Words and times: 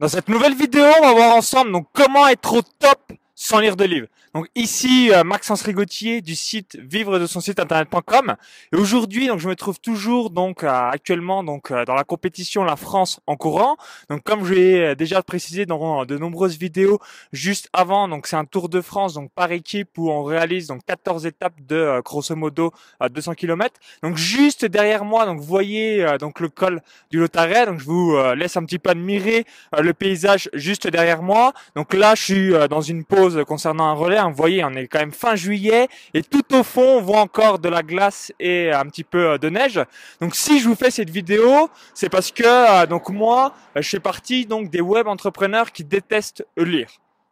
Dans 0.00 0.06
cette 0.06 0.28
nouvelle 0.28 0.54
vidéo, 0.54 0.84
on 1.00 1.06
va 1.06 1.12
voir 1.12 1.34
ensemble 1.34 1.72
donc 1.72 1.88
comment 1.92 2.28
être 2.28 2.54
au 2.54 2.62
top 2.62 3.12
sans 3.40 3.60
lire 3.60 3.76
de 3.76 3.84
livres. 3.84 4.08
Donc 4.34 4.48
ici 4.56 5.12
euh, 5.12 5.22
Maxence 5.22 5.62
Rigotier 5.62 6.20
du 6.22 6.34
site 6.34 6.76
vivre 6.76 7.20
de 7.20 7.26
son 7.26 7.40
site 7.40 7.60
internet.com 7.60 8.34
et 8.72 8.76
aujourd'hui 8.76 9.28
donc 9.28 9.38
je 9.38 9.48
me 9.48 9.54
trouve 9.54 9.78
toujours 9.78 10.30
donc 10.30 10.64
euh, 10.64 10.68
actuellement 10.68 11.44
donc 11.44 11.70
euh, 11.70 11.84
dans 11.84 11.94
la 11.94 12.02
compétition 12.02 12.64
la 12.64 12.74
France 12.74 13.20
en 13.28 13.36
courant. 13.36 13.76
Donc 14.10 14.24
comme 14.24 14.44
je 14.44 14.54
l'ai 14.54 14.96
déjà 14.96 15.22
précisé 15.22 15.66
dans 15.66 16.04
de 16.04 16.18
nombreuses 16.18 16.58
vidéos 16.58 16.98
juste 17.32 17.68
avant 17.72 18.08
donc 18.08 18.26
c'est 18.26 18.34
un 18.34 18.44
Tour 18.44 18.68
de 18.68 18.80
France 18.80 19.14
donc 19.14 19.30
par 19.30 19.52
équipe 19.52 19.96
où 19.98 20.10
on 20.10 20.24
réalise 20.24 20.66
donc 20.66 20.84
14 20.84 21.24
étapes 21.24 21.54
de 21.60 22.00
grosso 22.04 22.34
modo 22.34 22.72
200 23.08 23.34
km. 23.34 23.78
Donc 24.02 24.16
juste 24.16 24.64
derrière 24.64 25.04
moi 25.04 25.26
donc 25.26 25.38
vous 25.38 25.46
voyez 25.46 26.04
donc 26.18 26.40
le 26.40 26.48
col 26.48 26.82
du 27.12 27.20
Lotaret 27.20 27.66
donc 27.66 27.78
je 27.78 27.84
vous 27.84 28.16
laisse 28.34 28.56
un 28.56 28.64
petit 28.64 28.80
peu 28.80 28.90
admirer 28.90 29.46
le 29.78 29.94
paysage 29.94 30.50
juste 30.54 30.88
derrière 30.88 31.22
moi. 31.22 31.52
Donc 31.76 31.94
là 31.94 32.16
je 32.16 32.22
suis 32.22 32.52
dans 32.68 32.80
une 32.80 33.04
pause 33.04 33.27
concernant 33.46 33.88
un 33.88 33.94
relais 33.94 34.18
vous 34.22 34.34
voyez, 34.34 34.64
on 34.64 34.72
est 34.74 34.86
quand 34.86 34.98
même 34.98 35.12
fin 35.12 35.36
juillet 35.36 35.88
et 36.14 36.22
tout 36.22 36.54
au 36.54 36.62
fond, 36.62 36.98
on 36.98 37.00
voit 37.00 37.20
encore 37.20 37.58
de 37.58 37.68
la 37.68 37.82
glace 37.82 38.32
et 38.40 38.70
un 38.72 38.84
petit 38.86 39.04
peu 39.04 39.32
euh, 39.32 39.38
de 39.38 39.48
neige. 39.48 39.80
Donc 40.20 40.34
si 40.34 40.60
je 40.60 40.68
vous 40.68 40.74
fais 40.74 40.90
cette 40.90 41.10
vidéo, 41.10 41.70
c'est 41.94 42.08
parce 42.08 42.30
que 42.30 42.44
euh, 42.44 42.86
donc 42.86 43.08
moi, 43.08 43.54
je 43.76 43.88
fais 43.88 44.00
partie 44.00 44.46
donc 44.46 44.70
des 44.70 44.80
web 44.80 45.06
entrepreneurs 45.06 45.72
qui 45.72 45.84
détestent 45.84 46.46
lire. 46.56 46.88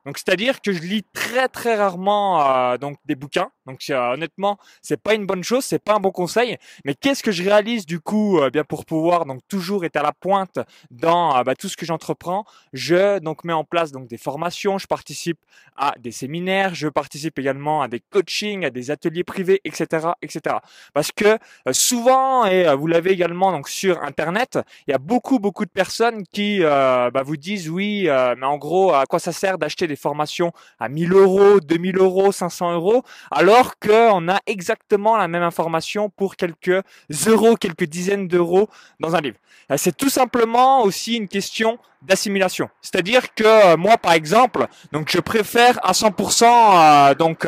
Donc 0.06 0.19
c'est-à-dire 0.19 0.62
que 0.62 0.73
je 0.73 0.83
lis 0.83 1.02
très 1.12 1.48
très 1.48 1.74
rarement 1.74 2.41
euh, 2.41 2.78
donc 2.78 2.96
des 3.06 3.16
bouquins. 3.16 3.51
Donc 3.66 3.80
euh, 3.91 4.12
honnêtement, 4.12 4.56
c'est 4.80 5.02
pas 5.02 5.15
une 5.15 5.27
bonne 5.27 5.42
chose, 5.42 5.65
c'est 5.65 5.82
pas 5.82 5.96
un 5.96 5.98
bon 5.98 6.12
conseil. 6.12 6.56
Mais 6.84 6.95
qu'est-ce 6.95 7.24
que 7.24 7.32
je 7.32 7.42
réalise 7.42 7.87
du 7.87 7.98
coup 7.98 8.38
euh, 8.38 8.48
bien 8.48 8.62
pour 8.62 8.84
pouvoir 8.84 9.27
donc 9.27 9.41
toujours 9.48 9.84
être 9.84 9.96
à 9.96 10.02
la 10.02 10.12
pointe 10.12 10.60
dans 10.92 11.42
bah, 11.42 11.56
tout 11.56 11.69
ce 11.69 11.77
que 11.77 11.84
j'entreprends 11.84 12.45
Je 12.73 13.19
donc 13.19 13.42
mets 13.42 13.52
en 13.52 13.65
place 13.65 13.91
donc 13.91 14.06
des 14.06 14.16
formations, 14.16 14.79
je 14.79 14.87
participe 14.87 15.41
à 15.77 15.95
des 15.98 16.12
séminaires, 16.12 16.77
je 16.77 16.87
participe 16.87 17.37
également 17.40 17.82
à 17.82 17.88
des 17.88 17.99
coachings, 17.99 18.65
à 18.65 18.71
des 18.71 18.93
ateliers 18.93 19.24
privés, 19.24 19.60
etc., 19.65 20.10
etc. 20.23 20.57
Parce 20.95 21.10
que 21.10 21.37
souvent 21.73 22.46
et 22.46 22.73
vous 22.77 22.87
l'avez 22.87 23.10
également 23.10 23.51
donc 23.51 23.68
sur 23.68 24.01
internet, 24.04 24.60
il 24.87 24.93
y 24.93 24.95
a 24.95 24.99
beaucoup 24.99 25.40
beaucoup 25.40 25.65
de 25.65 25.71
personnes 25.71 26.23
qui 26.30 26.60
bah, 26.60 27.23
vous 27.24 27.37
disent 27.37 27.68
oui, 27.68 28.04
mais 28.04 28.46
en 28.46 28.57
gros 28.57 28.95
à 28.95 29.04
quoi 29.07 29.18
ça 29.18 29.32
sert 29.32 29.59
d'acheter 29.59 29.88
des 29.88 29.96
formations 29.97 30.52
à 30.79 30.89
1000 30.89 31.13
euros, 31.13 31.61
2000 31.61 31.99
euros, 31.99 32.33
500 32.33 32.75
euros, 32.75 33.02
alors 33.30 33.79
qu'on 33.79 34.29
a 34.29 34.39
exactement 34.47 35.16
la 35.16 35.29
même 35.29 35.43
information 35.43 36.11
pour 36.11 36.37
quelques 36.37 36.83
euros, 37.27 37.57
quelques 37.57 37.85
dizaines 37.85 38.29
d'euros 38.29 38.69
dans 39.01 39.15
un 39.17 39.21
livre. 39.21 39.37
Euh, 39.71 39.77
c'est 39.77 39.97
tout 39.97 40.11
simplement 40.11 40.83
aussi 40.83 41.17
une 41.17 41.29
question 41.29 41.79
d'assimilation. 42.02 42.69
C'est-à-dire 42.83 43.35
que 43.35 43.45
euh, 43.45 43.77
moi, 43.77 43.97
par 43.97 44.13
exemple, 44.13 44.67
donc 44.93 45.11
je 45.11 45.19
préfère 45.19 45.80
à 45.85 45.93
100% 45.93 46.45
euh, 46.45 47.15
donc 47.15 47.47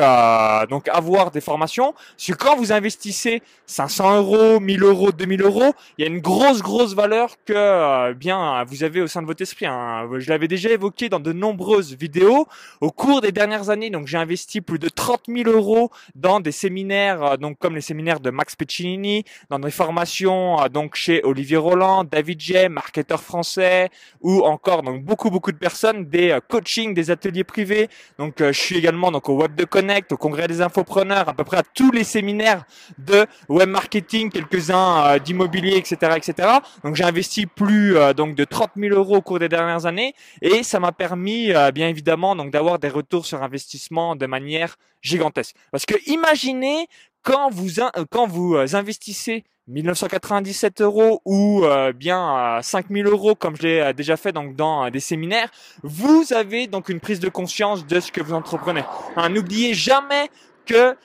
donc 0.69 0.89
avoir 0.89 1.31
des 1.31 1.39
formations. 1.39 1.93
Parce 1.93 2.37
quand 2.37 2.57
vous 2.57 2.73
investissez 2.73 3.41
500 3.67 4.17
euros, 4.17 4.59
1000 4.59 4.83
euros, 4.83 5.11
2000 5.11 5.41
euros, 5.43 5.73
il 5.97 6.03
y 6.03 6.07
a 6.07 6.11
une 6.11 6.19
grosse 6.19 6.61
grosse 6.61 6.93
valeur 6.93 7.35
que 7.45 8.11
bien 8.13 8.63
vous 8.65 8.83
avez 8.83 9.01
au 9.01 9.07
sein 9.07 9.21
de 9.21 9.27
votre 9.27 9.41
esprit. 9.41 9.65
Hein. 9.65 10.09
Je 10.17 10.29
l'avais 10.29 10.47
déjà 10.47 10.69
évoqué 10.69 11.07
dans 11.07 11.19
de 11.19 11.31
nombreuses 11.31 11.95
vidéos. 11.95 12.38
Au 12.81 12.91
cours 12.91 13.21
des 13.21 13.31
dernières 13.31 13.69
années, 13.69 13.89
donc 13.89 14.07
j'ai 14.07 14.17
investi 14.17 14.61
plus 14.61 14.79
de 14.79 14.89
30 14.89 15.23
000 15.27 15.49
euros 15.49 15.91
dans 16.15 16.39
des 16.39 16.51
séminaires, 16.51 17.37
donc 17.37 17.57
comme 17.59 17.75
les 17.75 17.81
séminaires 17.81 18.19
de 18.19 18.29
Max 18.29 18.55
Piccinini, 18.55 19.23
dans 19.49 19.59
des 19.59 19.71
formations 19.71 20.57
donc 20.71 20.95
chez 20.95 21.21
Olivier 21.23 21.57
Roland, 21.57 22.03
David 22.03 22.39
J, 22.39 22.69
marketeur 22.69 23.21
français 23.21 23.89
ou 24.21 24.41
encore 24.41 24.83
donc 24.83 25.03
beaucoup 25.03 25.29
beaucoup 25.29 25.51
de 25.51 25.57
personnes, 25.57 26.05
des 26.05 26.31
euh, 26.31 26.39
coachings, 26.45 26.93
des 26.93 27.11
ateliers 27.11 27.43
privés. 27.43 27.89
Donc 28.17 28.41
euh, 28.41 28.51
je 28.51 28.59
suis 28.59 28.77
également 28.77 29.11
donc 29.11 29.29
au 29.29 29.35
Web 29.35 29.55
de 29.55 29.65
Connect, 29.65 30.11
au 30.11 30.17
Congrès 30.17 30.47
des 30.47 30.61
infopreneurs, 30.61 31.29
à 31.29 31.33
peu 31.33 31.43
près 31.43 31.57
à 31.57 31.63
tous 31.63 31.91
les 31.91 32.03
séminaires 32.03 32.63
de 32.97 33.25
web 33.47 33.69
marketing, 33.69 34.29
quelques-uns 34.29 35.05
euh, 35.05 35.19
d'immobilier, 35.19 35.77
etc., 35.77 36.13
etc. 36.15 36.49
Donc 36.83 36.95
j'ai 36.95 37.03
investi 37.03 37.45
plus 37.45 37.95
donc 38.15 38.35
de 38.35 38.43
30 38.43 38.71
000 38.77 38.95
euros 38.95 39.17
au 39.17 39.21
cours 39.21 39.39
des 39.39 39.49
dernières 39.49 39.85
années 39.85 40.13
et 40.41 40.63
ça 40.63 40.79
m'a 40.79 40.91
permis 40.91 41.51
bien 41.73 41.87
évidemment 41.87 42.28
donc 42.35 42.51
d'avoir 42.51 42.79
des 42.79 42.89
retours 42.89 43.25
sur 43.25 43.43
investissement 43.43 44.15
de 44.15 44.25
manière 44.25 44.75
gigantesque. 45.01 45.55
Parce 45.71 45.85
que 45.85 45.95
imaginez 46.09 46.87
quand 47.23 47.49
vous 47.49 47.81
quand 48.09 48.27
vous 48.27 48.55
investissez 48.75 49.43
1997 49.69 50.81
euros 50.81 51.21
ou 51.25 51.63
euh, 51.63 51.93
bien 51.93 52.59
5000 52.61 53.05
euros 53.05 53.35
comme 53.35 53.55
je 53.55 53.61
l'ai 53.61 53.79
euh, 53.79 53.93
déjà 53.93 54.17
fait 54.17 54.31
dans 54.31 54.85
euh, 54.85 54.89
des 54.89 54.99
séminaires, 54.99 55.49
vous 55.83 56.33
avez 56.33 56.67
donc 56.67 56.89
une 56.89 56.99
prise 56.99 57.19
de 57.19 57.29
conscience 57.29 57.85
de 57.85 57.99
ce 57.99 58.11
que 58.11 58.21
vous 58.21 58.33
entreprenez. 58.33 58.83
Hein, 59.15 59.29
n'oubliez 59.29 59.73
jamais 59.73 60.29
que 60.65 60.95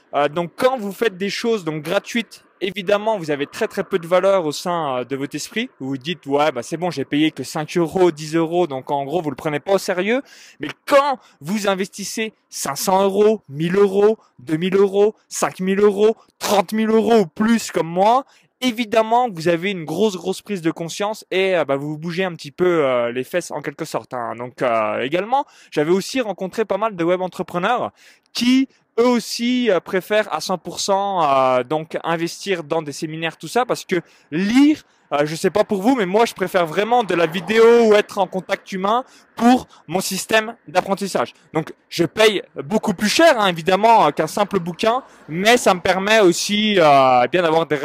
quand 0.57 0.77
vous 0.79 0.93
faites 0.93 1.17
des 1.17 1.31
choses 1.31 1.65
donc 1.65 1.83
gratuites 1.83 2.45
évidemment, 2.67 3.19
vous 3.19 3.31
avez 3.31 3.47
très 3.47 3.69
très 3.69 3.85
peu 3.85 3.99
de 3.99 4.07
valeur 4.07 4.47
au 4.47 4.53
sein 4.53 5.05
de 5.05 5.17
votre 5.17 5.35
esprit. 5.35 5.71
Vous 5.81 5.89
vous 5.89 5.99
dites, 5.99 6.27
ouais, 6.27 6.53
bah 6.53 6.63
c'est 6.63 6.77
bon, 6.77 6.91
j'ai 6.91 7.05
payé 7.05 7.31
que 7.31 7.43
5 7.43 7.77
euros, 7.77 8.11
10 8.11 8.37
euros, 8.37 8.67
donc 8.67 8.91
en 8.91 9.05
gros, 9.05 9.21
vous 9.21 9.31
le 9.31 9.37
prenez 9.37 9.61
pas 9.61 9.73
au 9.73 9.79
sérieux. 9.79 10.23
Mais 10.61 10.69
quand 10.87 11.19
vous 11.41 11.69
investissez 11.69 12.33
500 12.51 13.05
euros, 13.05 13.43
1000 13.49 13.77
euros, 13.77 14.19
2000 14.41 14.77
euros, 14.77 15.15
5000 15.29 15.81
euros, 15.81 16.17
30 16.39 16.73
000 16.73 16.93
euros 16.93 17.21
ou 17.21 17.27
plus 17.27 17.71
comme 17.71 17.89
moi, 17.89 18.25
évidemment 18.61 19.29
vous 19.29 19.49
avez 19.49 19.71
une 19.71 19.85
grosse 19.85 20.17
grosse 20.17 20.43
prise 20.43 20.63
de 20.63 20.71
conscience 20.71 21.25
et 21.31 21.57
euh, 21.57 21.65
bah, 21.65 21.77
vous 21.77 21.99
bougez 21.99 22.25
un 22.25 22.35
petit 22.35 22.51
peu 22.51 22.85
euh, 22.85 23.13
les 23.13 23.25
fesses 23.25 23.51
en 23.51 23.61
quelque 23.61 23.85
sorte. 23.85 24.15
Hein. 24.15 24.35
Donc 24.37 24.63
euh, 24.63 25.01
également, 25.01 25.45
j'avais 25.71 25.91
aussi 25.91 26.21
rencontré 26.21 26.65
pas 26.65 26.79
mal 26.79 26.97
de 26.97 27.05
web 27.05 27.21
entrepreneurs 27.21 27.93
qui 28.35 28.69
eux 28.99 29.09
aussi 29.09 29.71
préfèrent 29.85 30.33
à 30.33 30.39
100% 30.39 31.65
donc 31.65 31.99
investir 32.05 32.63
dans 32.63 32.83
des 32.83 32.93
séminaires 32.93 33.37
tout 33.37 33.49
ça 33.49 33.67
parce 33.67 33.85
que 33.85 33.97
lire 34.31 34.85
euh, 35.15 35.27
je 35.27 35.35
sais 35.35 35.51
pas 35.51 35.65
pour 35.65 35.83
vous, 35.83 35.95
mais 35.95 36.07
moi 36.07 36.25
je 36.25 36.35
préfère 36.35 36.67
vraiment 36.67 37.05
de 37.05 37.15
la 37.15 37.27
vidéo 37.27 37.89
ou 37.89 37.95
être 37.95 38.19
en 38.19 38.27
contact 38.27 38.73
humain 38.73 39.05
pour 39.37 39.67
mon 39.87 40.01
système 40.01 40.57
d'apprentissage. 40.67 41.35
Donc 41.53 41.73
je 41.89 42.05
paye 42.05 42.43
beaucoup 42.65 42.95
plus 42.95 43.09
cher, 43.09 43.39
hein, 43.39 43.47
évidemment, 43.47 44.07
euh, 44.07 44.11
qu'un 44.11 44.27
simple 44.27 44.59
bouquin, 44.59 45.03
mais 45.29 45.57
ça 45.57 45.75
me 45.75 45.81
permet 45.81 46.21
aussi 46.21 46.77
euh, 46.79 47.27
bien 47.29 47.43
d'avoir 47.43 47.67
des 47.67 47.77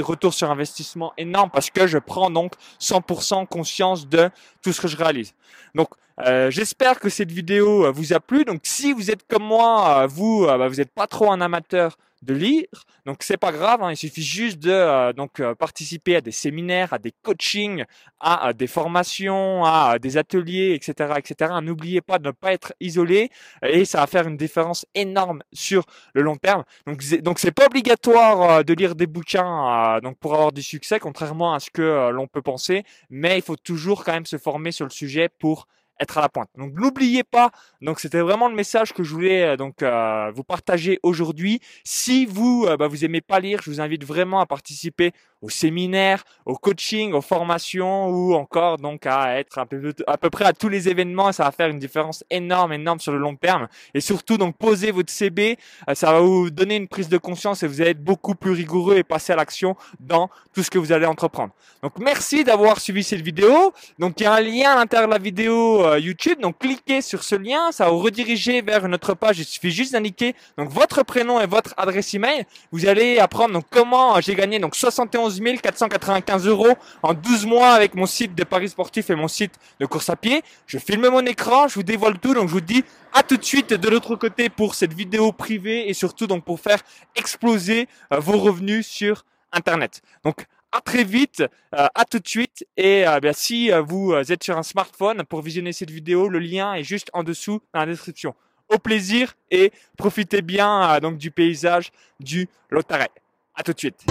retours 0.00 0.32
sur 0.32 0.50
investissement 0.50 1.12
énormes 1.18 1.50
parce 1.50 1.70
que 1.70 1.86
je 1.86 1.98
prends 1.98 2.30
donc 2.30 2.52
100% 2.80 3.46
conscience 3.46 4.08
de 4.08 4.30
tout 4.62 4.72
ce 4.72 4.80
que 4.80 4.88
je 4.88 4.96
réalise. 4.96 5.34
Donc 5.74 5.88
euh, 6.26 6.50
j'espère 6.50 7.00
que 7.00 7.08
cette 7.08 7.30
vidéo 7.32 7.92
vous 7.92 8.12
a 8.12 8.20
plu. 8.20 8.44
Donc 8.44 8.60
si 8.64 8.92
vous 8.92 9.10
êtes 9.10 9.26
comme 9.26 9.44
moi, 9.44 10.06
vous, 10.06 10.46
bah, 10.46 10.68
vous 10.68 10.76
n'êtes 10.76 10.92
pas 10.92 11.06
trop 11.06 11.30
un 11.32 11.40
amateur 11.40 11.96
de 12.22 12.34
lire. 12.34 12.66
Donc 13.06 13.22
c'est 13.22 13.38
pas 13.38 13.50
grave, 13.50 13.82
hein, 13.82 13.92
il 13.92 13.96
suffit 13.96 14.22
juste 14.22 14.58
de 14.58 14.70
euh, 14.70 15.12
donc 15.12 15.40
euh, 15.40 15.54
participer 15.54 16.16
à 16.16 16.20
des 16.20 16.32
séminaires, 16.32 16.92
à 16.92 16.98
des 16.98 17.12
coachings, 17.22 17.84
à, 18.20 18.52
des 18.52 18.66
formations, 18.66 19.64
à, 19.64 19.98
des 19.98 20.18
ateliers, 20.18 20.74
etc., 20.74 21.14
etc. 21.16 21.54
N'oubliez 21.62 22.02
pas 22.02 22.18
de 22.18 22.26
ne 22.26 22.32
pas 22.32 22.52
être 22.52 22.74
isolé 22.80 23.30
et 23.62 23.86
ça 23.86 24.00
va 24.00 24.06
faire 24.06 24.28
une 24.28 24.36
différence 24.36 24.84
énorme 24.94 25.42
sur 25.52 25.84
le 26.12 26.22
long 26.22 26.36
terme. 26.36 26.64
Donc 26.86 27.02
donc 27.22 27.38
c'est 27.38 27.52
pas 27.52 27.66
obligatoire 27.66 28.42
euh, 28.42 28.62
de 28.62 28.74
lire 28.74 28.94
des 28.94 29.06
bouquins 29.06 29.98
donc 30.02 30.18
pour 30.18 30.34
avoir 30.34 30.52
du 30.52 30.62
succès, 30.62 30.98
contrairement 30.98 31.54
à 31.54 31.60
ce 31.60 31.70
que 31.70 32.10
l'on 32.10 32.26
peut 32.26 32.42
penser, 32.42 32.84
mais 33.08 33.38
il 33.38 33.42
faut 33.42 33.56
toujours 33.56 34.04
quand 34.04 34.12
même 34.12 34.26
se 34.26 34.36
former 34.36 34.72
sur 34.72 34.84
le 34.84 34.90
sujet 34.90 35.28
pour 35.28 35.66
être 36.00 36.18
à 36.18 36.20
la 36.22 36.28
pointe. 36.28 36.48
Donc 36.56 36.72
n'oubliez 36.74 37.22
pas, 37.22 37.50
donc 37.82 38.00
c'était 38.00 38.20
vraiment 38.20 38.48
le 38.48 38.54
message 38.54 38.92
que 38.92 39.02
je 39.02 39.12
voulais 39.12 39.42
euh, 39.42 39.56
donc 39.56 39.82
euh, 39.82 40.32
vous 40.34 40.42
partager 40.42 40.98
aujourd'hui. 41.02 41.60
Si 41.84 42.26
vous 42.26 42.64
euh, 42.66 42.76
bah, 42.76 42.88
vous 42.88 43.04
aimez 43.04 43.20
pas 43.20 43.38
lire, 43.38 43.60
je 43.62 43.70
vous 43.70 43.80
invite 43.80 44.04
vraiment 44.04 44.40
à 44.40 44.46
participer 44.46 45.12
au 45.42 45.48
séminaire, 45.48 46.24
au 46.44 46.56
coaching, 46.56 47.12
aux 47.12 47.20
formations 47.20 48.08
ou 48.08 48.34
encore 48.34 48.76
donc 48.78 49.06
à 49.06 49.38
être 49.38 49.58
à 49.58 49.66
peu, 49.66 49.92
à 50.06 50.18
peu 50.18 50.30
près 50.30 50.44
à 50.44 50.52
tous 50.52 50.68
les 50.68 50.88
événements. 50.88 51.32
Ça 51.32 51.44
va 51.44 51.52
faire 51.52 51.68
une 51.68 51.78
différence 51.78 52.24
énorme, 52.30 52.72
énorme 52.72 53.00
sur 53.00 53.12
le 53.12 53.18
long 53.18 53.36
terme. 53.36 53.68
Et 53.94 54.00
surtout 54.00 54.36
donc 54.36 54.56
poser 54.56 54.90
votre 54.90 55.12
CB, 55.12 55.58
ça 55.94 56.12
va 56.12 56.20
vous 56.20 56.50
donner 56.50 56.76
une 56.76 56.88
prise 56.88 57.08
de 57.08 57.18
conscience 57.18 57.62
et 57.62 57.66
vous 57.66 57.80
allez 57.80 57.90
être 57.90 58.04
beaucoup 58.04 58.34
plus 58.34 58.52
rigoureux 58.52 58.96
et 58.96 59.04
passer 59.04 59.32
à 59.32 59.36
l'action 59.36 59.76
dans 59.98 60.30
tout 60.52 60.62
ce 60.62 60.70
que 60.70 60.78
vous 60.78 60.92
allez 60.92 61.06
entreprendre. 61.06 61.52
Donc 61.82 61.92
merci 61.98 62.44
d'avoir 62.44 62.80
suivi 62.80 63.02
cette 63.02 63.20
vidéo. 63.20 63.72
Donc 63.98 64.20
il 64.20 64.24
y 64.24 64.26
a 64.26 64.34
un 64.34 64.40
lien 64.40 64.72
à 64.72 64.76
l'intérieur 64.76 65.08
de 65.08 65.14
la 65.14 65.18
vidéo 65.18 65.84
euh, 65.84 65.98
YouTube. 65.98 66.40
Donc 66.40 66.58
cliquez 66.58 67.00
sur 67.02 67.22
ce 67.22 67.36
lien, 67.36 67.72
ça 67.72 67.84
va 67.84 67.90
vous 67.90 68.00
rediriger 68.00 68.62
vers 68.62 68.86
notre 68.88 69.14
page. 69.14 69.38
Il 69.38 69.44
suffit 69.44 69.70
juste 69.70 69.92
d'indiquer 69.92 70.34
donc 70.58 70.68
votre 70.70 71.02
prénom 71.02 71.40
et 71.40 71.46
votre 71.46 71.74
adresse 71.76 72.12
email. 72.14 72.44
Vous 72.72 72.86
allez 72.86 73.18
apprendre 73.18 73.54
donc 73.54 73.64
comment 73.70 74.20
j'ai 74.20 74.34
gagné 74.34 74.58
donc 74.58 74.74
71 74.74 75.29
495 75.38 76.46
euros 76.46 76.74
en 77.02 77.14
12 77.14 77.46
mois 77.46 77.72
avec 77.72 77.94
mon 77.94 78.06
site 78.06 78.34
de 78.34 78.44
paris 78.44 78.68
sportif 78.68 79.10
et 79.10 79.14
mon 79.14 79.28
site 79.28 79.54
de 79.78 79.86
course 79.86 80.10
à 80.10 80.16
pied. 80.16 80.42
Je 80.66 80.78
filme 80.78 81.08
mon 81.08 81.24
écran, 81.26 81.68
je 81.68 81.74
vous 81.74 81.82
dévoile 81.82 82.18
tout. 82.18 82.34
Donc 82.34 82.48
je 82.48 82.52
vous 82.52 82.60
dis 82.60 82.84
à 83.12 83.22
tout 83.22 83.36
de 83.36 83.44
suite 83.44 83.72
de 83.72 83.88
l'autre 83.88 84.16
côté 84.16 84.48
pour 84.48 84.74
cette 84.74 84.92
vidéo 84.92 85.32
privée 85.32 85.88
et 85.88 85.94
surtout 85.94 86.26
donc 86.26 86.44
pour 86.44 86.60
faire 86.60 86.80
exploser 87.16 87.88
euh, 88.12 88.18
vos 88.18 88.38
revenus 88.38 88.86
sur 88.86 89.24
Internet. 89.52 90.02
Donc 90.24 90.46
à 90.72 90.80
très 90.80 91.02
vite, 91.02 91.42
à 91.72 92.04
tout 92.04 92.20
de 92.20 92.28
suite. 92.28 92.64
Et 92.76 93.04
bien, 93.20 93.32
si 93.32 93.72
vous 93.88 94.14
êtes 94.14 94.44
sur 94.44 94.56
un 94.56 94.62
smartphone 94.62 95.24
pour 95.24 95.42
visionner 95.42 95.72
cette 95.72 95.90
vidéo, 95.90 96.28
le 96.28 96.38
lien 96.38 96.74
est 96.74 96.84
juste 96.84 97.10
en 97.12 97.24
dessous 97.24 97.60
dans 97.74 97.80
la 97.80 97.86
description. 97.86 98.36
Au 98.68 98.78
plaisir 98.78 99.34
et 99.50 99.72
profitez 99.96 100.42
bien 100.42 101.00
donc 101.00 101.18
du 101.18 101.32
paysage 101.32 101.90
du 102.20 102.48
Lotaret. 102.70 103.10
À 103.54 103.62
tout 103.62 103.72
de 103.72 103.78
suite. 103.78 104.06